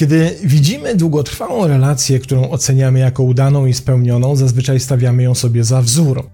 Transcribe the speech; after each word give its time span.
Kiedy 0.00 0.36
widzimy 0.44 0.96
długotrwałą 0.96 1.66
relację, 1.66 2.18
którą 2.18 2.50
oceniamy 2.50 2.98
jako 2.98 3.22
udaną 3.22 3.66
i 3.66 3.74
spełnioną, 3.74 4.36
zazwyczaj 4.36 4.80
stawiamy 4.80 5.22
ją 5.22 5.34
sobie 5.34 5.64
za 5.64 5.82
wzór. 5.82 6.26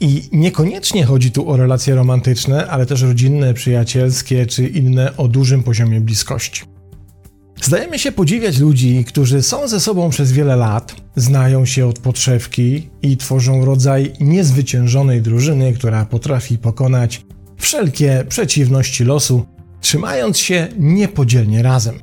I 0.00 0.22
niekoniecznie 0.32 1.04
chodzi 1.04 1.30
tu 1.30 1.50
o 1.50 1.56
relacje 1.56 1.94
romantyczne, 1.94 2.66
ale 2.66 2.86
też 2.86 3.02
rodzinne, 3.02 3.54
przyjacielskie 3.54 4.46
czy 4.46 4.66
inne 4.66 5.16
o 5.16 5.28
dużym 5.28 5.62
poziomie 5.62 6.00
bliskości. 6.00 6.77
Zdajemy 7.62 7.98
się 7.98 8.12
podziwiać 8.12 8.58
ludzi, 8.58 9.04
którzy 9.04 9.42
są 9.42 9.68
ze 9.68 9.80
sobą 9.80 10.10
przez 10.10 10.32
wiele 10.32 10.56
lat, 10.56 10.94
znają 11.16 11.64
się 11.64 11.86
od 11.86 11.98
podszewki 11.98 12.90
i 13.02 13.16
tworzą 13.16 13.64
rodzaj 13.64 14.12
niezwyciężonej 14.20 15.22
drużyny, 15.22 15.72
która 15.72 16.06
potrafi 16.06 16.58
pokonać 16.58 17.26
wszelkie 17.56 18.24
przeciwności 18.28 19.04
losu, 19.04 19.46
trzymając 19.80 20.38
się 20.38 20.68
niepodzielnie 20.78 21.62
razem. 21.62 21.98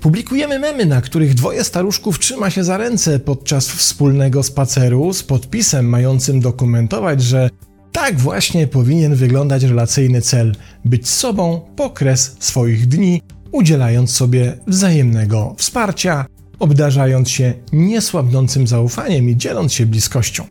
Publikujemy 0.00 0.58
memy, 0.58 0.86
na 0.86 1.00
których 1.00 1.34
dwoje 1.34 1.64
staruszków 1.64 2.18
trzyma 2.18 2.50
się 2.50 2.64
za 2.64 2.76
ręce 2.76 3.18
podczas 3.18 3.68
wspólnego 3.68 4.42
spaceru 4.42 5.12
z 5.12 5.22
podpisem 5.22 5.88
mającym 5.88 6.40
dokumentować, 6.40 7.22
że 7.22 7.50
tak 7.92 8.18
właśnie 8.18 8.66
powinien 8.66 9.14
wyglądać 9.14 9.62
relacyjny 9.62 10.22
cel 10.22 10.56
być 10.84 11.08
sobą 11.08 11.60
po 11.76 11.90
kres 11.90 12.36
swoich 12.38 12.86
dni, 12.88 13.22
udzielając 13.52 14.10
sobie 14.10 14.58
wzajemnego 14.66 15.54
wsparcia, 15.58 16.26
obdarzając 16.58 17.30
się 17.30 17.54
niesłabnącym 17.72 18.66
zaufaniem 18.66 19.28
i 19.28 19.36
dzieląc 19.36 19.72
się 19.72 19.86
bliskością. 19.86 20.44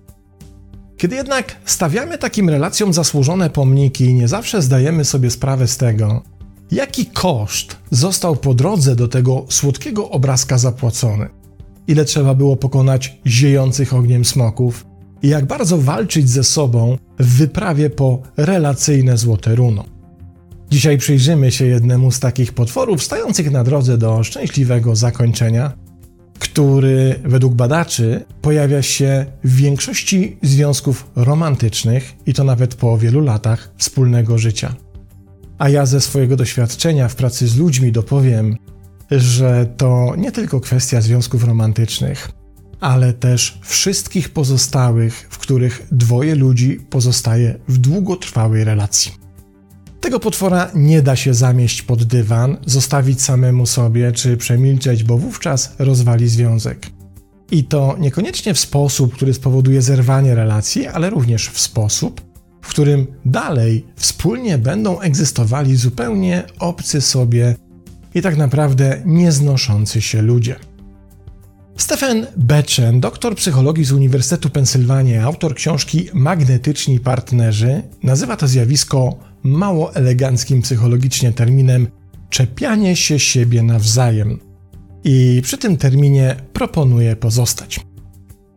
Kiedy 0.97 1.15
jednak 1.15 1.55
stawiamy 1.65 2.17
takim 2.17 2.49
relacjom 2.49 2.93
zasłużone 2.93 3.49
pomniki, 3.49 4.13
nie 4.13 4.27
zawsze 4.27 4.61
zdajemy 4.61 5.05
sobie 5.05 5.31
sprawę 5.31 5.67
z 5.67 5.77
tego, 5.77 6.23
Jaki 6.71 7.05
koszt 7.05 7.77
został 7.91 8.35
po 8.35 8.53
drodze 8.53 8.95
do 8.95 9.07
tego 9.07 9.45
słodkiego 9.49 10.09
obrazka 10.09 10.57
zapłacony? 10.57 11.29
Ile 11.87 12.05
trzeba 12.05 12.35
było 12.35 12.55
pokonać 12.55 13.19
ziejących 13.27 13.93
ogniem 13.93 14.25
smoków? 14.25 14.85
I 15.23 15.27
jak 15.27 15.45
bardzo 15.45 15.77
walczyć 15.77 16.29
ze 16.29 16.43
sobą 16.43 16.97
w 17.19 17.37
wyprawie 17.37 17.89
po 17.89 18.21
relacyjne 18.37 19.17
złote 19.17 19.55
runo? 19.55 19.85
Dzisiaj 20.69 20.97
przyjrzymy 20.97 21.51
się 21.51 21.65
jednemu 21.65 22.11
z 22.11 22.19
takich 22.19 22.53
potworów 22.53 23.03
stających 23.03 23.51
na 23.51 23.63
drodze 23.63 23.97
do 23.97 24.23
szczęśliwego 24.23 24.95
zakończenia, 24.95 25.71
który 26.39 27.19
według 27.23 27.53
badaczy 27.53 28.25
pojawia 28.41 28.81
się 28.81 29.25
w 29.43 29.55
większości 29.55 30.37
związków 30.41 31.07
romantycznych 31.15 32.15
i 32.25 32.33
to 32.33 32.43
nawet 32.43 32.75
po 32.75 32.97
wielu 32.97 33.21
latach 33.21 33.73
wspólnego 33.77 34.37
życia. 34.37 34.75
A 35.57 35.69
ja 35.69 35.85
ze 35.85 36.01
swojego 36.01 36.35
doświadczenia 36.35 37.07
w 37.07 37.15
pracy 37.15 37.47
z 37.47 37.57
ludźmi 37.57 37.91
dopowiem, 37.91 38.57
że 39.11 39.73
to 39.77 40.13
nie 40.17 40.31
tylko 40.31 40.59
kwestia 40.59 41.01
związków 41.01 41.43
romantycznych, 41.43 42.31
ale 42.79 43.13
też 43.13 43.59
wszystkich 43.63 44.29
pozostałych, 44.29 45.27
w 45.29 45.37
których 45.37 45.87
dwoje 45.91 46.35
ludzi 46.35 46.79
pozostaje 46.89 47.59
w 47.67 47.77
długotrwałej 47.77 48.63
relacji. 48.63 49.18
Tego 49.99 50.19
potwora 50.19 50.71
nie 50.75 51.01
da 51.01 51.15
się 51.15 51.33
zamieść 51.33 51.81
pod 51.81 52.03
dywan, 52.03 52.57
zostawić 52.65 53.21
samemu 53.21 53.65
sobie 53.65 54.11
czy 54.11 54.37
przemilczeć, 54.37 55.03
bo 55.03 55.17
wówczas 55.17 55.75
rozwali 55.79 56.27
związek. 56.29 56.87
I 57.51 57.63
to 57.63 57.95
niekoniecznie 57.99 58.53
w 58.53 58.59
sposób, 58.59 59.13
który 59.13 59.33
spowoduje 59.33 59.81
zerwanie 59.81 60.35
relacji, 60.35 60.87
ale 60.87 61.09
również 61.09 61.49
w 61.49 61.59
sposób, 61.59 62.21
w 62.61 62.69
którym 62.69 63.07
dalej 63.25 63.85
wspólnie 63.95 64.57
będą 64.57 64.99
egzystowali 64.99 65.75
zupełnie 65.75 66.43
obcy 66.59 67.01
sobie 67.01 67.55
i 68.15 68.21
tak 68.21 68.37
naprawdę 68.37 69.01
nieznoszący 69.05 70.01
się 70.01 70.21
ludzie. 70.21 70.55
Stephen 71.77 72.27
Bechen, 72.37 72.99
doktor 72.99 73.35
psychologii 73.35 73.85
z 73.85 73.91
Uniwersytetu 73.91 74.49
Pensylwania, 74.49 75.23
autor 75.23 75.55
książki 75.55 76.09
Magnetyczni 76.13 76.99
partnerzy, 76.99 77.83
nazywa 78.03 78.37
to 78.37 78.47
zjawisko 78.47 79.28
mało 79.43 79.95
eleganckim 79.95 80.61
psychologicznie 80.61 81.31
terminem 81.31 81.87
czepianie 82.29 82.95
się 82.95 83.19
siebie 83.19 83.63
nawzajem. 83.63 84.39
I 85.03 85.41
przy 85.43 85.57
tym 85.57 85.77
terminie 85.77 86.35
proponuje 86.53 87.15
pozostać. 87.15 87.79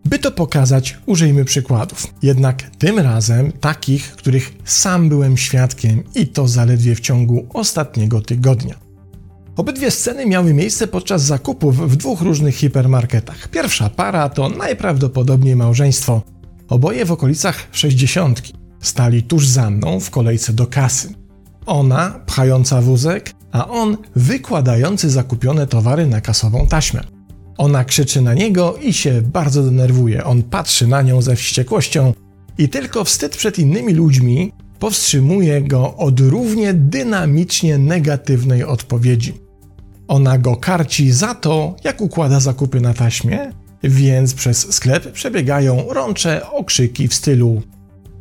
By 0.04 0.19
to 0.19 0.31
pokazać, 0.31 0.98
użyjmy 1.06 1.44
przykładów. 1.44 2.06
Jednak 2.22 2.70
tym 2.78 2.98
razem 2.98 3.53
takich, 3.53 4.12
których 4.12 4.53
sam 4.65 5.09
byłem 5.09 5.37
świadkiem 5.37 6.03
i 6.15 6.26
to 6.26 6.48
zaledwie 6.48 6.94
w 6.94 7.00
ciągu 7.00 7.47
ostatniego 7.54 8.20
tygodnia. 8.20 8.75
Obydwie 9.56 9.91
sceny 9.91 10.26
miały 10.26 10.54
miejsce 10.54 10.87
podczas 10.87 11.22
zakupów 11.22 11.91
w 11.91 11.97
dwóch 11.97 12.20
różnych 12.20 12.54
hipermarketach. 12.54 13.49
Pierwsza 13.49 13.91
para 13.91 14.28
to 14.28 14.49
najprawdopodobniej 14.49 15.56
małżeństwo. 15.56 16.22
Oboje 16.69 17.04
w 17.04 17.12
okolicach 17.12 17.69
60. 17.72 18.62
Stali 18.82 19.22
tuż 19.22 19.47
za 19.47 19.70
mną 19.70 20.00
w 20.00 20.10
kolejce 20.10 20.53
do 20.53 20.66
kasy. 20.66 21.15
Ona 21.66 22.20
pchająca 22.26 22.81
wózek, 22.82 23.32
a 23.53 23.69
on 23.69 23.97
wykładający 24.16 25.10
zakupione 25.10 25.66
towary 25.66 26.06
na 26.06 26.20
kasową 26.20 26.66
taśmę. 26.66 27.00
Ona 27.59 27.84
krzyczy 27.84 28.22
na 28.22 28.34
niego 28.34 28.76
i 28.82 28.93
się 28.93 29.22
bardzo 29.22 29.62
denerwuje. 29.62 30.25
On 30.25 30.43
patrzy 30.43 30.87
na 30.87 31.03
nią 31.03 31.22
ze 31.22 31.37
wściekłością 31.37 32.12
i 32.59 32.69
tylko 32.69 33.04
wstyd 33.04 33.37
przed 33.37 33.59
innymi 33.59 33.93
ludźmi 33.93 34.53
powstrzymuje 34.78 35.62
go 35.62 35.97
od 35.97 36.20
równie 36.20 36.75
dynamicznie 36.75 37.78
negatywnej 37.78 38.64
odpowiedzi. 38.64 39.34
Ona 40.09 40.38
go 40.38 40.56
karci 40.56 41.12
za 41.12 41.34
to, 41.34 41.76
jak 41.84 42.00
układa 42.00 42.41
zakupy 42.41 42.81
na 42.81 42.94
taśmie, 42.94 43.53
więc 43.82 44.34
przez 44.34 44.75
sklep 44.75 45.12
przebiegają 45.12 45.93
rącze 45.93 46.50
okrzyki 46.50 47.09
w 47.09 47.14
stylu 47.14 47.62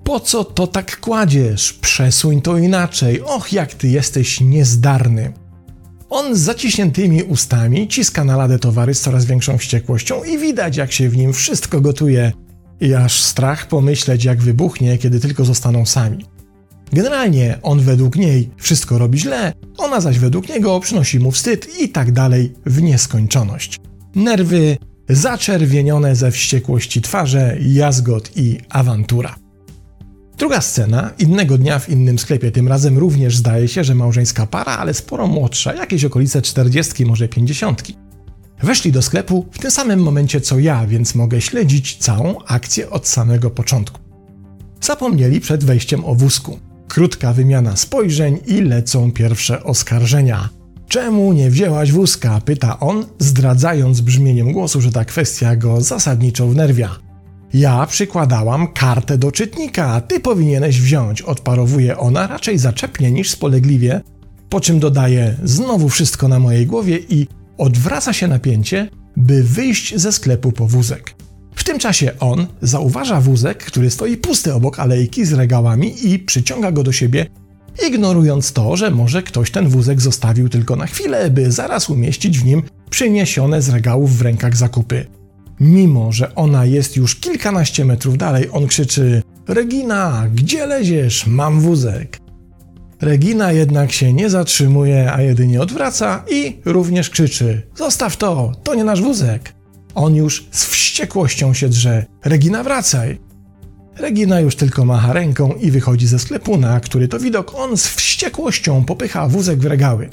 Po 0.03 0.19
co 0.19 0.43
to 0.43 0.67
tak 0.67 0.99
kładziesz? 0.99 1.73
Przesuń 1.73 2.41
to 2.41 2.57
inaczej. 2.57 3.21
Och, 3.21 3.53
jak 3.53 3.73
ty 3.73 3.87
jesteś 3.87 4.41
niezdarny. 4.41 5.33
On 6.09 6.35
z 6.35 6.39
zaciśniętymi 6.39 7.23
ustami 7.23 7.87
ciska 7.87 8.23
na 8.23 8.37
ladę 8.37 8.59
towary 8.59 8.93
z 8.93 9.01
coraz 9.01 9.25
większą 9.25 9.57
wściekłością 9.57 10.23
i 10.23 10.37
widać, 10.37 10.77
jak 10.77 10.91
się 10.91 11.09
w 11.09 11.17
nim 11.17 11.33
wszystko 11.33 11.81
gotuje. 11.81 12.31
I 12.79 12.93
aż 12.93 13.21
strach 13.21 13.67
pomyśleć, 13.67 14.23
jak 14.23 14.41
wybuchnie, 14.41 14.97
kiedy 14.97 15.19
tylko 15.19 15.45
zostaną 15.45 15.85
sami. 15.85 16.25
Generalnie 16.93 17.59
on 17.61 17.79
według 17.79 18.15
niej 18.15 18.49
wszystko 18.57 18.97
robi 18.97 19.19
źle, 19.19 19.53
ona 19.77 20.01
zaś 20.01 20.19
według 20.19 20.49
niego 20.49 20.79
przynosi 20.79 21.19
mu 21.19 21.31
wstyd 21.31 21.79
i 21.79 21.89
tak 21.89 22.11
dalej 22.11 22.53
w 22.65 22.81
nieskończoność. 22.81 23.79
Nerwy 24.15 24.77
zaczerwienione 25.09 26.15
ze 26.15 26.31
wściekłości 26.31 27.01
twarze, 27.01 27.57
jazgot 27.61 28.31
i 28.37 28.57
awantura. 28.69 29.35
Druga 30.41 30.61
scena, 30.61 31.11
innego 31.19 31.57
dnia 31.57 31.79
w 31.79 31.89
innym 31.89 32.19
sklepie, 32.19 32.51
tym 32.51 32.67
razem 32.67 32.97
również 32.97 33.37
zdaje 33.37 33.67
się, 33.67 33.83
że 33.83 33.95
małżeńska 33.95 34.47
para, 34.47 34.77
ale 34.77 34.93
sporo 34.93 35.27
młodsza, 35.27 35.73
jakieś 35.73 36.05
okolice 36.05 36.41
40, 36.41 37.05
może 37.05 37.27
50. 37.27 37.83
Weszli 38.63 38.91
do 38.91 39.01
sklepu 39.01 39.45
w 39.51 39.59
tym 39.59 39.71
samym 39.71 39.99
momencie 39.99 40.41
co 40.41 40.59
ja, 40.59 40.87
więc 40.87 41.15
mogę 41.15 41.41
śledzić 41.41 41.97
całą 41.97 42.43
akcję 42.43 42.89
od 42.89 43.07
samego 43.07 43.49
początku. 43.49 43.99
Zapomnieli 44.81 45.39
przed 45.41 45.63
wejściem 45.63 46.05
o 46.05 46.15
wózku. 46.15 46.59
Krótka 46.87 47.33
wymiana 47.33 47.75
spojrzeń 47.75 48.39
i 48.45 48.61
lecą 48.61 49.11
pierwsze 49.11 49.63
oskarżenia. 49.63 50.49
Czemu 50.87 51.33
nie 51.33 51.49
wzięłaś 51.49 51.91
wózka? 51.91 52.41
pyta 52.45 52.79
on, 52.79 53.05
zdradzając 53.19 54.01
brzmieniem 54.01 54.51
głosu, 54.51 54.81
że 54.81 54.91
ta 54.91 55.05
kwestia 55.05 55.55
go 55.55 55.81
zasadniczo 55.81 56.47
wnerwia. 56.47 57.10
Ja 57.53 57.85
przykładałam 57.85 58.67
kartę 58.67 59.17
do 59.17 59.31
czytnika, 59.31 59.87
a 59.87 60.01
ty 60.01 60.19
powinieneś 60.19 60.81
wziąć, 60.81 61.21
odparowuje 61.21 61.97
ona 61.97 62.27
raczej 62.27 62.57
zaczepnie 62.57 63.11
niż 63.11 63.31
spolegliwie, 63.31 64.01
po 64.49 64.59
czym 64.59 64.79
dodaje 64.79 65.35
znowu 65.43 65.89
wszystko 65.89 66.27
na 66.27 66.39
mojej 66.39 66.65
głowie 66.65 66.99
i 67.09 67.27
odwraca 67.57 68.13
się 68.13 68.27
napięcie, 68.27 68.89
by 69.17 69.43
wyjść 69.43 69.95
ze 69.95 70.11
sklepu 70.11 70.51
po 70.51 70.67
wózek. 70.67 71.15
W 71.55 71.63
tym 71.63 71.79
czasie 71.79 72.11
on 72.19 72.47
zauważa 72.61 73.21
wózek, 73.21 73.63
który 73.63 73.89
stoi 73.89 74.17
pusty 74.17 74.53
obok 74.53 74.79
alejki 74.79 75.25
z 75.25 75.33
regałami 75.33 76.07
i 76.07 76.19
przyciąga 76.19 76.71
go 76.71 76.83
do 76.83 76.91
siebie, 76.91 77.25
ignorując 77.87 78.53
to, 78.53 78.75
że 78.75 78.91
może 78.91 79.23
ktoś 79.23 79.51
ten 79.51 79.67
wózek 79.67 80.01
zostawił 80.01 80.49
tylko 80.49 80.75
na 80.75 80.85
chwilę, 80.85 81.29
by 81.29 81.51
zaraz 81.51 81.89
umieścić 81.89 82.39
w 82.39 82.45
nim 82.45 82.63
przyniesione 82.89 83.61
z 83.61 83.69
regałów 83.69 84.17
w 84.17 84.21
rękach 84.21 84.57
zakupy. 84.57 85.05
Mimo, 85.61 86.11
że 86.11 86.35
ona 86.35 86.65
jest 86.65 86.95
już 86.95 87.15
kilkanaście 87.15 87.85
metrów 87.85 88.17
dalej, 88.17 88.49
on 88.51 88.67
krzyczy: 88.67 89.21
Regina, 89.47 90.27
gdzie 90.35 90.65
leziesz? 90.65 91.27
Mam 91.27 91.59
wózek. 91.59 92.19
Regina 93.01 93.51
jednak 93.51 93.91
się 93.91 94.13
nie 94.13 94.29
zatrzymuje, 94.29 95.13
a 95.13 95.21
jedynie 95.21 95.61
odwraca 95.61 96.23
i 96.29 96.57
również 96.65 97.09
krzyczy: 97.09 97.61
Zostaw 97.75 98.17
to, 98.17 98.51
to 98.63 98.75
nie 98.75 98.83
nasz 98.83 99.01
wózek. 99.01 99.53
On 99.95 100.15
już 100.15 100.47
z 100.51 100.65
wściekłością 100.65 101.53
się 101.53 101.69
drze. 101.69 102.05
Regina, 102.25 102.63
wracaj! 102.63 103.19
Regina 103.97 104.39
już 104.39 104.55
tylko 104.55 104.85
macha 104.85 105.13
ręką 105.13 105.53
i 105.53 105.71
wychodzi 105.71 106.07
ze 106.07 106.19
sklepu, 106.19 106.57
na 106.57 106.79
który 106.79 107.07
to 107.07 107.19
widok 107.19 107.55
on 107.55 107.77
z 107.77 107.87
wściekłością 107.87 108.85
popycha 108.85 109.27
wózek 109.27 109.59
w 109.59 109.65
regały. 109.65 110.09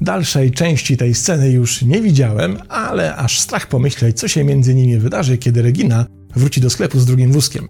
Dalszej 0.00 0.50
części 0.50 0.96
tej 0.96 1.14
sceny 1.14 1.50
już 1.50 1.82
nie 1.82 2.00
widziałem, 2.00 2.58
ale 2.68 3.16
aż 3.16 3.40
strach 3.40 3.66
pomyśleć, 3.66 4.18
co 4.18 4.28
się 4.28 4.44
między 4.44 4.74
nimi 4.74 4.98
wydarzy, 4.98 5.38
kiedy 5.38 5.62
Regina 5.62 6.06
wróci 6.36 6.60
do 6.60 6.70
sklepu 6.70 7.00
z 7.00 7.06
drugim 7.06 7.32
wózkiem. 7.32 7.68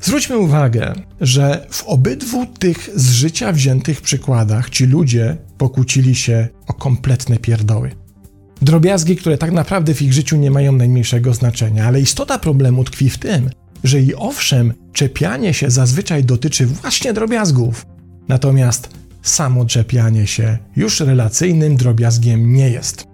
Zwróćmy 0.00 0.38
uwagę, 0.38 0.92
że 1.20 1.66
w 1.70 1.84
obydwu 1.84 2.46
tych 2.46 2.90
z 2.94 3.10
życia 3.10 3.52
wziętych 3.52 4.00
przykładach 4.00 4.70
ci 4.70 4.86
ludzie 4.86 5.36
pokłócili 5.58 6.14
się 6.14 6.48
o 6.66 6.72
kompletne 6.72 7.36
pierdoły. 7.36 7.90
Drobiazgi, 8.62 9.16
które 9.16 9.38
tak 9.38 9.52
naprawdę 9.52 9.94
w 9.94 10.02
ich 10.02 10.12
życiu 10.12 10.36
nie 10.36 10.50
mają 10.50 10.72
najmniejszego 10.72 11.34
znaczenia, 11.34 11.86
ale 11.86 12.00
istota 12.00 12.38
problemu 12.38 12.84
tkwi 12.84 13.10
w 13.10 13.18
tym, 13.18 13.50
że 13.84 14.00
i 14.00 14.14
owszem, 14.14 14.72
czepianie 14.92 15.54
się 15.54 15.70
zazwyczaj 15.70 16.24
dotyczy 16.24 16.66
właśnie 16.66 17.12
drobiazgów, 17.12 17.86
natomiast 18.28 18.99
samo 19.22 19.64
czepianie 19.64 20.26
się 20.26 20.58
już 20.76 21.00
relacyjnym 21.00 21.76
drobiazgiem 21.76 22.52
nie 22.52 22.70
jest. 22.70 23.06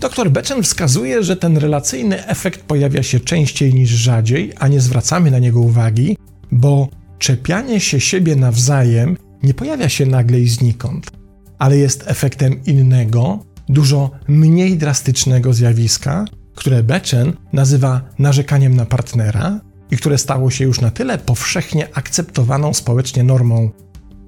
Dr 0.00 0.30
Bechen 0.30 0.62
wskazuje, 0.62 1.22
że 1.22 1.36
ten 1.36 1.56
relacyjny 1.56 2.26
efekt 2.26 2.60
pojawia 2.60 3.02
się 3.02 3.20
częściej 3.20 3.74
niż 3.74 3.90
rzadziej, 3.90 4.52
a 4.58 4.68
nie 4.68 4.80
zwracamy 4.80 5.30
na 5.30 5.38
niego 5.38 5.60
uwagi, 5.60 6.16
bo 6.52 6.88
czepianie 7.18 7.80
się 7.80 8.00
siebie 8.00 8.36
nawzajem 8.36 9.16
nie 9.42 9.54
pojawia 9.54 9.88
się 9.88 10.06
nagle 10.06 10.40
i 10.40 10.48
znikąd, 10.48 11.10
ale 11.58 11.76
jest 11.76 12.04
efektem 12.06 12.64
innego, 12.64 13.44
dużo 13.68 14.10
mniej 14.28 14.76
drastycznego 14.76 15.52
zjawiska, 15.52 16.24
które 16.54 16.82
Bechen 16.82 17.32
nazywa 17.52 18.00
narzekaniem 18.18 18.76
na 18.76 18.86
partnera 18.86 19.60
i 19.90 19.96
które 19.96 20.18
stało 20.18 20.50
się 20.50 20.64
już 20.64 20.80
na 20.80 20.90
tyle 20.90 21.18
powszechnie 21.18 21.88
akceptowaną 21.94 22.74
społecznie 22.74 23.22
normą, 23.22 23.70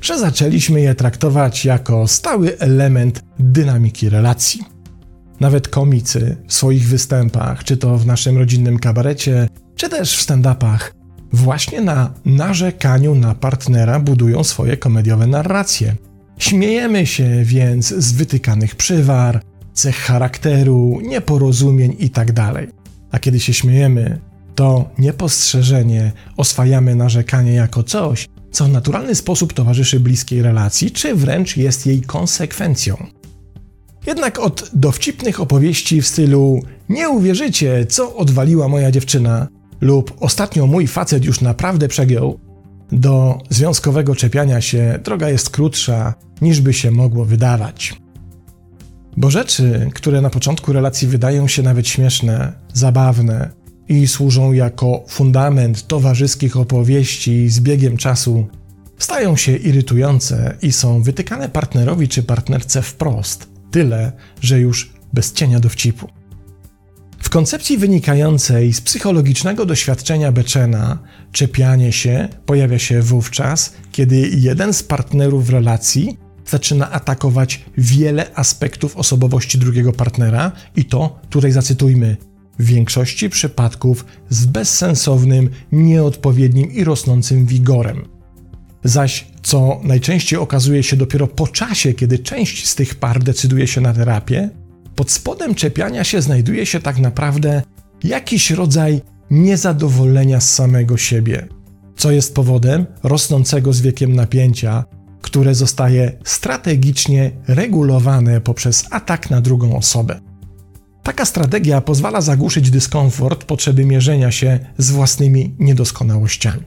że 0.03 0.19
zaczęliśmy 0.19 0.81
je 0.81 0.95
traktować 0.95 1.65
jako 1.65 2.09
stały 2.09 2.59
element 2.59 3.23
dynamiki 3.39 4.09
relacji. 4.09 4.63
Nawet 5.41 5.69
komicy 5.69 6.37
w 6.47 6.53
swoich 6.53 6.89
występach, 6.89 7.65
czy 7.65 7.77
to 7.77 7.99
w 7.99 8.07
naszym 8.07 8.39
rodzinnym 8.39 8.79
kabarecie, 8.79 9.49
czy 9.77 9.89
też 9.89 10.17
w 10.17 10.27
stand-upach, 10.27 10.79
właśnie 11.33 11.81
na 11.81 12.15
narzekaniu 12.25 13.15
na 13.15 13.35
partnera 13.35 14.01
budują 14.01 14.45
swoje 14.45 14.77
komediowe 14.77 15.27
narracje. 15.27 15.97
Śmiejemy 16.39 17.07
się 17.07 17.45
więc 17.45 17.89
z 17.89 18.13
wytykanych 18.13 18.77
przywar, 18.77 19.43
cech 19.73 19.97
charakteru, 19.97 21.01
nieporozumień 21.03 21.97
itd. 21.99 22.33
Tak 22.35 22.69
A 23.11 23.19
kiedy 23.19 23.41
się 23.41 23.55
śmiejemy, 23.55 24.19
to 24.55 24.91
niepostrzeżenie 24.99 26.13
oswajamy 26.37 26.95
narzekanie 26.95 27.53
jako 27.53 27.83
coś, 27.83 28.29
co 28.53 28.65
w 28.65 28.69
naturalny 28.69 29.15
sposób 29.15 29.53
towarzyszy 29.53 30.01
bliskiej 30.01 30.43
relacji, 30.43 30.91
czy 30.91 31.15
wręcz 31.15 31.57
jest 31.57 31.87
jej 31.87 32.01
konsekwencją. 32.03 33.07
Jednak 34.07 34.39
od 34.39 34.71
dowcipnych 34.75 35.41
opowieści 35.41 36.03
w 36.03 36.07
stylu 36.07 36.63
nie 36.89 37.09
uwierzycie, 37.09 37.87
co 37.87 38.17
odwaliła 38.17 38.69
moja 38.69 38.91
dziewczyna, 38.91 39.49
lub 39.81 40.17
ostatnio 40.21 40.67
mój 40.67 40.87
facet 40.87 41.25
już 41.25 41.41
naprawdę 41.41 41.89
przegiął, 41.89 42.39
do 42.93 43.39
związkowego 43.51 44.15
czepiania 44.15 44.61
się 44.61 44.99
droga 45.05 45.29
jest 45.29 45.51
krótsza, 45.51 46.15
niż 46.41 46.61
by 46.61 46.73
się 46.73 46.91
mogło 46.91 47.25
wydawać. 47.25 47.95
Bo 49.17 49.31
rzeczy, 49.31 49.91
które 49.95 50.21
na 50.21 50.31
początku 50.31 50.73
relacji 50.73 51.09
wydają 51.09 51.49
się 51.49 51.63
nawet 51.63 51.89
śmieszne, 51.89 52.53
zabawne 52.73 53.51
i 53.89 54.09
służą 54.09 54.53
jako 54.53 55.05
fundament 55.09 55.87
towarzyskich 55.87 56.57
opowieści 56.57 57.49
z 57.49 57.61
biegiem 57.61 57.97
czasu, 57.97 58.47
stają 58.99 59.37
się 59.37 59.57
irytujące 59.57 60.57
i 60.63 60.73
są 60.73 61.03
wytykane 61.03 61.49
partnerowi 61.49 62.09
czy 62.09 62.23
partnerce 62.23 62.83
wprost, 62.83 63.49
tyle, 63.71 64.13
że 64.41 64.61
już 64.61 64.93
bez 65.13 65.33
cienia 65.33 65.61
dowcipu. 65.61 66.09
W 67.19 67.31
koncepcji 67.31 67.79
wynikającej 67.79 68.73
z 68.73 68.81
psychologicznego 68.81 69.67
doświadczenia 69.67 70.33
Beczena, 70.33 70.99
czepianie 71.33 71.93
się 71.93 72.29
pojawia 72.47 72.79
się 72.79 73.03
wówczas, 73.03 73.73
kiedy 73.93 74.31
jeden 74.37 74.73
z 74.73 74.83
partnerów 74.83 75.51
relacji 75.51 76.19
zaczyna 76.47 76.91
atakować 76.91 77.65
wiele 77.79 78.35
aspektów 78.35 78.97
osobowości 78.97 79.59
drugiego 79.59 79.93
partnera 79.93 80.53
i 80.77 80.85
to, 80.85 81.21
tutaj 81.31 81.53
zacytujmy, 81.53 82.17
w 82.59 82.65
większości 82.65 83.31
przypadków 83.31 84.05
z 84.29 84.47
bezsensownym, 84.47 85.51
nieodpowiednim 85.73 86.73
i 86.73 86.85
rosnącym 86.85 87.47
wigorem. 87.47 88.09
Zaś 88.85 89.27
co 89.43 89.81
najczęściej 89.85 90.39
okazuje 90.39 90.83
się 90.83 90.97
dopiero 90.97 91.27
po 91.27 91.47
czasie, 91.47 91.95
kiedy 91.95 92.19
część 92.19 92.67
z 92.67 92.75
tych 92.75 92.95
par 92.95 93.23
decyduje 93.23 93.67
się 93.67 93.81
na 93.81 93.93
terapię, 93.93 94.51
pod 94.97 95.11
spodem 95.11 95.55
czepiania 95.55 96.05
się 96.05 96.23
znajduje 96.23 96.67
się 96.67 96.81
tak 96.81 96.99
naprawdę 96.99 97.63
jakiś 98.05 98.51
rodzaj 98.51 99.01
niezadowolenia 99.31 100.41
z 100.41 100.55
samego 100.55 100.97
siebie, 100.97 101.49
co 101.97 102.11
jest 102.11 102.35
powodem 102.35 102.87
rosnącego 103.03 103.73
z 103.73 103.81
wiekiem 103.81 104.15
napięcia, 104.15 104.85
które 105.23 105.55
zostaje 105.55 106.19
strategicznie 106.25 107.31
regulowane 107.49 108.41
poprzez 108.41 108.85
atak 108.91 109.31
na 109.31 109.41
drugą 109.41 109.77
osobę. 109.77 110.21
Taka 111.03 111.25
strategia 111.25 111.81
pozwala 111.81 112.21
zagłuszyć 112.21 112.71
dyskomfort 112.71 113.45
potrzeby 113.45 113.85
mierzenia 113.85 114.31
się 114.31 114.59
z 114.79 114.91
własnymi 114.91 115.55
niedoskonałościami. 115.59 116.63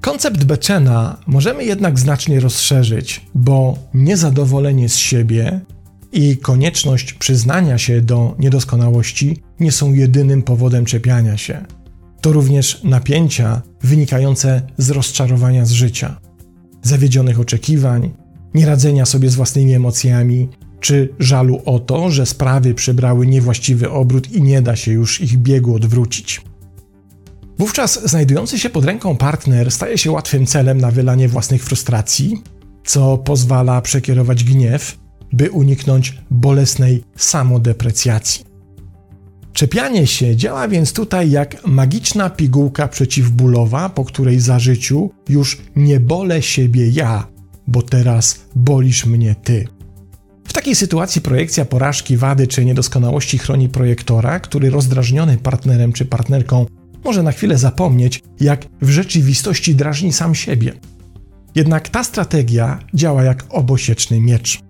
Koncept 0.00 0.44
Beczena 0.44 1.16
możemy 1.26 1.64
jednak 1.64 1.98
znacznie 1.98 2.40
rozszerzyć, 2.40 3.26
bo 3.34 3.78
niezadowolenie 3.94 4.88
z 4.88 4.96
siebie 4.96 5.60
i 6.12 6.36
konieczność 6.36 7.12
przyznania 7.12 7.78
się 7.78 8.00
do 8.00 8.34
niedoskonałości 8.38 9.42
nie 9.60 9.72
są 9.72 9.92
jedynym 9.92 10.42
powodem 10.42 10.84
czepiania 10.84 11.36
się. 11.36 11.64
To 12.20 12.32
również 12.32 12.84
napięcia 12.84 13.62
wynikające 13.80 14.62
z 14.78 14.90
rozczarowania 14.90 15.64
z 15.64 15.70
życia, 15.70 16.20
zawiedzionych 16.82 17.40
oczekiwań, 17.40 18.14
nieradzenia 18.54 19.06
sobie 19.06 19.30
z 19.30 19.34
własnymi 19.34 19.74
emocjami, 19.74 20.48
czy 20.82 21.08
żalu 21.18 21.62
o 21.64 21.78
to, 21.78 22.10
że 22.10 22.26
sprawy 22.26 22.74
przybrały 22.74 23.26
niewłaściwy 23.26 23.90
obrót 23.90 24.32
i 24.32 24.42
nie 24.42 24.62
da 24.62 24.76
się 24.76 24.92
już 24.92 25.20
ich 25.20 25.38
biegu 25.38 25.74
odwrócić. 25.74 26.40
Wówczas 27.58 28.08
znajdujący 28.10 28.58
się 28.58 28.70
pod 28.70 28.84
ręką 28.84 29.16
partner 29.16 29.70
staje 29.70 29.98
się 29.98 30.10
łatwym 30.10 30.46
celem 30.46 30.80
na 30.80 30.90
wylanie 30.90 31.28
własnych 31.28 31.64
frustracji, 31.64 32.42
co 32.84 33.18
pozwala 33.18 33.80
przekierować 33.80 34.44
gniew 34.44 34.98
by 35.32 35.50
uniknąć 35.50 36.18
bolesnej 36.30 37.04
samodeprecjacji. 37.16 38.44
Czepianie 39.52 40.06
się 40.06 40.36
działa 40.36 40.68
więc 40.68 40.92
tutaj 40.92 41.30
jak 41.30 41.66
magiczna 41.66 42.30
pigułka 42.30 42.88
przeciwbólowa, 42.88 43.88
po 43.88 44.04
której 44.04 44.40
zażyciu 44.40 45.10
już 45.28 45.58
nie 45.76 46.00
bolę 46.00 46.42
siebie 46.42 46.88
ja, 46.88 47.26
bo 47.66 47.82
teraz 47.82 48.40
bolisz 48.54 49.06
mnie 49.06 49.34
ty. 49.34 49.68
W 50.44 50.52
takiej 50.52 50.74
sytuacji 50.74 51.20
projekcja 51.20 51.64
porażki, 51.64 52.16
wady 52.16 52.46
czy 52.46 52.64
niedoskonałości 52.64 53.38
chroni 53.38 53.68
projektora, 53.68 54.40
który 54.40 54.70
rozdrażniony 54.70 55.38
partnerem 55.38 55.92
czy 55.92 56.04
partnerką 56.04 56.66
może 57.04 57.22
na 57.22 57.32
chwilę 57.32 57.58
zapomnieć, 57.58 58.22
jak 58.40 58.66
w 58.82 58.90
rzeczywistości 58.90 59.74
drażni 59.74 60.12
sam 60.12 60.34
siebie. 60.34 60.72
Jednak 61.54 61.88
ta 61.88 62.04
strategia 62.04 62.78
działa 62.94 63.22
jak 63.22 63.44
obosieczny 63.48 64.20
miecz. 64.20 64.60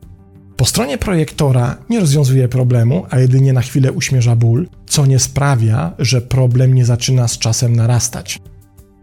Po 0.57 0.65
stronie 0.65 0.99
projektora 0.99 1.77
nie 1.91 2.01
rozwiązuje 2.01 2.49
problemu, 2.49 3.07
a 3.11 3.19
jedynie 3.19 3.53
na 3.53 3.63
chwilę 3.63 3.93
uśmierza 3.93 4.37
ból, 4.37 4.69
co 4.87 5.07
nie 5.07 5.19
sprawia, 5.19 5.93
że 5.99 6.21
problem 6.21 6.75
nie 6.75 6.85
zaczyna 6.85 7.29
z 7.29 7.39
czasem 7.39 7.77
narastać. 7.77 8.39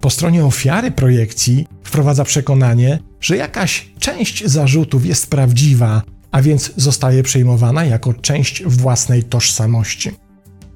Po 0.02 0.10
stronie 0.10 0.46
ofiary 0.46 0.92
projekcji 0.92 1.68
wprowadza 1.84 2.24
przekonanie, 2.24 3.00
że 3.22 3.38
jakaś 3.38 3.94
część 4.00 4.46
zarzutów 4.46 5.06
jest 5.06 5.30
prawdziwa, 5.30 6.02
a 6.32 6.42
więc 6.42 6.72
zostaje 6.78 7.24
przejmowana 7.24 7.86
jako 7.86 8.14
część 8.14 8.64
własnej 8.66 9.24
tożsamości. 9.24 10.12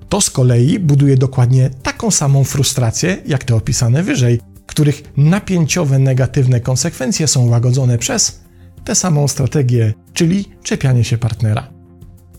To 0.10 0.22
z 0.22 0.30
kolei 0.30 0.80
buduje 0.80 1.18
dokładnie 1.18 1.70
taką 1.84 2.12
samą 2.12 2.44
frustrację, 2.44 3.18
jak 3.26 3.44
te 3.44 3.56
opisane 3.56 4.04
wyżej, 4.04 4.40
których 4.66 5.04
napięciowe 5.18 6.00
negatywne 6.00 6.60
konsekwencje 6.60 7.28
są 7.28 7.50
łagodzone 7.50 7.98
przez 7.98 8.44
tę 8.84 8.96
samą 8.96 9.28
strategię, 9.28 9.94
czyli 10.14 10.46
czepianie 10.64 11.04
się 11.04 11.18
partnera. 11.18 11.68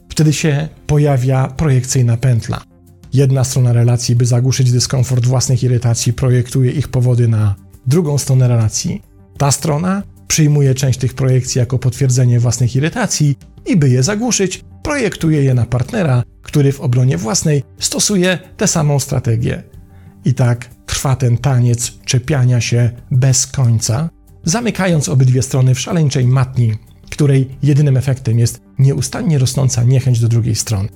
Wtedy 0.09 0.33
się 0.33 0.68
pojawia 0.87 1.49
projekcyjna 1.49 2.16
pętla. 2.16 2.61
Jedna 3.12 3.44
strona 3.44 3.73
relacji, 3.73 4.16
by 4.16 4.26
zagłuszyć 4.26 4.73
dyskomfort 4.73 5.26
własnych 5.26 5.62
irytacji, 5.62 6.12
projektuje 6.12 6.71
ich 6.71 6.88
powody 6.88 7.28
na 7.28 7.54
drugą 7.87 8.18
stronę 8.18 8.49
relacji. 8.49 9.02
Ta 9.38 9.50
strona 9.50 10.02
przyjmuje 10.28 10.75
część 10.75 10.99
tych 10.99 11.14
projekcji 11.14 11.59
jako 11.59 11.78
potwierdzenie 11.78 12.40
własnych 12.40 12.76
irytacji 12.76 13.38
i 13.66 13.76
by 13.76 13.90
je 13.90 14.02
zagłuszyć, 14.02 14.64
projektuje 14.83 15.45
je 15.45 15.54
na 15.54 15.66
partnera, 15.66 16.23
który 16.43 16.73
w 16.73 16.81
obronie 16.81 17.19
własnej 17.19 17.62
stosuje 17.78 18.38
tę 18.57 18.66
samą 18.66 18.99
strategię. 18.99 19.62
I 20.25 20.35
tak 20.35 20.69
trwa 20.87 21.16
ten 21.16 21.38
taniec 21.38 21.93
czepiania 22.04 22.61
się 22.61 22.90
bez 23.11 23.47
końca, 23.47 24.11
zamykając 24.45 25.09
obydwie 25.09 25.43
strony 25.43 25.75
w 25.75 25.81
szaleńczej 25.81 26.26
matni, 26.26 26.75
której 27.11 27.49
jedynym 27.62 27.97
efektem 27.97 28.38
jest 28.38 28.61
nieustannie 28.78 29.38
rosnąca 29.38 29.83
niechęć 29.85 30.21
do 30.21 30.28
drugiej 30.28 30.54
strony. 30.54 30.88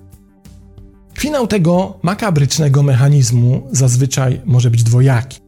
Finał 1.19 1.47
tego 1.47 1.99
makabrycznego 2.03 2.83
mechanizmu 2.83 3.67
zazwyczaj 3.71 4.41
może 4.45 4.71
być 4.71 4.83
dwojaki. 4.83 5.41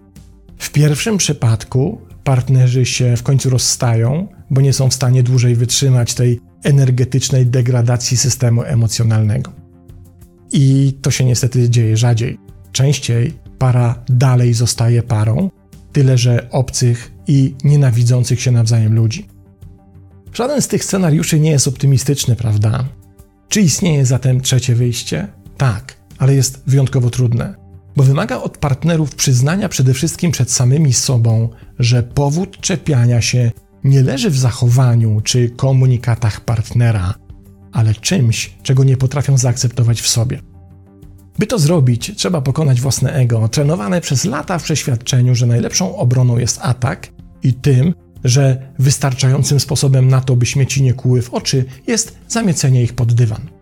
W 0.59 0.71
pierwszym 0.71 1.17
przypadku 1.19 2.01
partnerzy 2.25 2.87
się 2.87 3.17
w 3.17 3.23
końcu 3.23 3.51
rozstają, 3.51 4.29
bo 4.51 4.61
nie 4.61 4.73
są 4.73 4.91
w 4.91 4.95
stanie 4.95 5.23
dłużej 5.23 5.57
wytrzymać 5.57 6.15
tej 6.15 6.41
energetycznej 6.65 7.47
degradacji 7.47 8.17
systemu 8.17 8.63
emocjonalnego. 8.63 9.53
I 10.53 10.99
to 11.03 11.11
się 11.11 11.25
niestety 11.25 11.71
dzieje 11.71 11.97
rzadziej. 11.97 12.39
Częściej 12.73 13.33
para 13.59 14.05
dalej 14.09 14.55
zostaje 14.55 15.03
parą, 15.03 15.51
tyle 15.93 16.19
że 16.19 16.51
obcych 16.51 17.13
i 17.27 17.55
nienawidzących 17.65 18.41
się 18.41 18.51
nawzajem 18.51 18.95
ludzi. 18.95 19.29
Żaden 20.33 20.63
z 20.63 20.69
tych 20.69 20.85
scenariuszy 20.85 21.41
nie 21.41 21.51
jest 21.51 21.69
optymistyczny, 21.69 22.37
prawda? 22.37 22.85
Czy 23.49 23.61
istnieje 23.61 24.07
zatem 24.07 24.41
trzecie 24.41 24.75
wyjście? 24.75 25.29
Tak, 25.57 25.97
ale 26.19 26.35
jest 26.35 26.63
wyjątkowo 26.67 27.11
trudne, 27.11 27.55
bo 28.01 28.05
wymaga 28.05 28.43
od 28.43 28.59
partnerów 28.59 29.15
przyznania 29.15 29.69
przede 29.69 29.95
wszystkim 29.95 30.33
przed 30.33 30.51
samymi 30.51 30.93
sobą, 30.93 31.49
że 31.79 32.03
powód 32.03 32.61
czepiania 32.61 33.21
się 33.21 33.51
nie 33.85 34.03
leży 34.03 34.31
w 34.31 34.39
zachowaniu 34.39 35.21
czy 35.25 35.51
komunikatach 35.51 36.41
partnera, 36.41 37.15
ale 37.73 37.95
czymś, 37.95 38.55
czego 38.63 38.85
nie 38.85 38.97
potrafią 38.97 39.39
zaakceptować 39.39 40.01
w 40.01 40.09
sobie. 40.09 40.41
By 41.39 41.47
to 41.47 41.59
zrobić, 41.59 42.13
trzeba 42.17 42.41
pokonać 42.41 42.81
własne 42.81 43.13
ego, 43.13 43.49
trenowane 43.49 44.01
przez 44.01 44.25
lata 44.25 44.59
w 44.59 44.63
przeświadczeniu, 44.63 45.35
że 45.35 45.47
najlepszą 45.47 45.97
obroną 45.97 46.39
jest 46.39 46.59
atak 46.63 47.09
i 47.43 47.55
tym, 47.55 47.95
że 48.25 48.73
wystarczającym 48.79 49.61
sposobem 49.61 50.09
na 50.09 50.21
to, 50.21 50.37
by 50.37 50.47
śmieci 50.47 50.83
nie 50.83 50.95
kłuły 50.95 51.23
w 51.23 51.35
oczy, 51.35 51.65
jest 51.87 52.19
zamiecenie 52.29 52.83
ich 52.83 52.93
pod 52.93 53.13
dywan. 53.13 53.61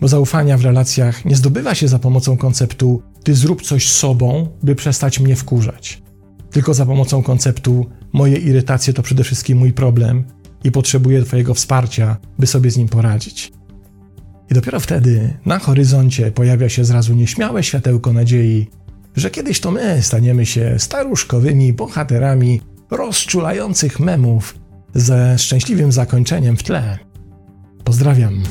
Bo 0.00 0.08
zaufania 0.08 0.58
w 0.58 0.64
relacjach 0.64 1.24
nie 1.24 1.36
zdobywa 1.36 1.74
się 1.74 1.88
za 1.88 1.98
pomocą 1.98 2.36
konceptu 2.36 3.02
ty 3.26 3.34
zrób 3.34 3.62
coś 3.62 3.88
sobą, 3.88 4.48
by 4.62 4.74
przestać 4.74 5.20
mnie 5.20 5.36
wkurzać. 5.36 6.02
Tylko 6.50 6.74
za 6.74 6.86
pomocą 6.86 7.22
konceptu 7.22 7.86
moje 8.12 8.36
irytacje 8.36 8.92
to 8.92 9.02
przede 9.02 9.24
wszystkim 9.24 9.58
mój 9.58 9.72
problem 9.72 10.24
i 10.64 10.70
potrzebuję 10.70 11.22
Twojego 11.22 11.54
wsparcia, 11.54 12.16
by 12.38 12.46
sobie 12.46 12.70
z 12.70 12.76
nim 12.76 12.88
poradzić. 12.88 13.52
I 14.50 14.54
dopiero 14.54 14.80
wtedy 14.80 15.38
na 15.46 15.58
horyzoncie 15.58 16.32
pojawia 16.32 16.68
się 16.68 16.84
zrazu 16.84 17.14
nieśmiałe 17.14 17.62
światełko 17.62 18.12
nadziei, 18.12 18.66
że 19.16 19.30
kiedyś 19.30 19.60
to 19.60 19.70
my 19.70 20.02
staniemy 20.02 20.46
się 20.46 20.74
staruszkowymi 20.78 21.72
bohaterami 21.72 22.60
rozczulających 22.90 24.00
memów 24.00 24.58
ze 24.94 25.38
szczęśliwym 25.38 25.92
zakończeniem 25.92 26.56
w 26.56 26.62
tle. 26.62 26.98
Pozdrawiam. 27.84 28.42